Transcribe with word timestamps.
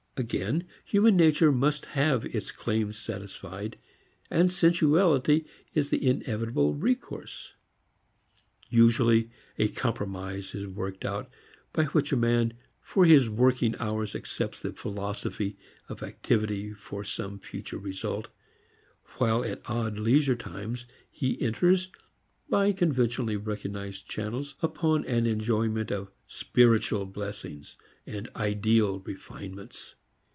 Again 0.17 0.67
human 0.85 1.15
nature 1.15 1.51
must 1.51 1.85
have 1.85 2.25
its 2.25 2.51
claims 2.51 2.95
satisfied, 2.99 3.79
and 4.29 4.51
sensuality 4.51 5.45
is 5.73 5.89
the 5.89 6.05
inevitable 6.05 6.75
recourse. 6.75 7.53
Usually 8.69 9.31
a 9.57 9.69
compromise 9.69 10.53
is 10.53 10.67
worked 10.67 11.05
out, 11.05 11.33
by 11.73 11.85
which 11.85 12.11
a 12.11 12.17
man 12.17 12.53
for 12.81 13.05
his 13.05 13.29
working 13.29 13.73
hours 13.79 14.13
accepts 14.13 14.59
the 14.59 14.73
philosophy 14.73 15.57
of 15.89 16.03
activity 16.03 16.71
for 16.73 17.03
some 17.03 17.39
future 17.39 17.79
result, 17.79 18.27
while 19.17 19.43
at 19.43 19.67
odd 19.67 19.97
leisure 19.97 20.35
times 20.35 20.85
he 21.09 21.41
enters 21.41 21.87
by 22.47 22.73
conventionally 22.73 23.37
recognized 23.37 24.07
channels 24.07 24.53
upon 24.61 25.03
an 25.05 25.25
enjoyment 25.25 25.89
of 25.89 26.11
"spiritual" 26.27 27.07
blessings 27.07 27.75
and 28.05 28.29
"ideal" 28.35 28.99
refinements. 28.99 29.95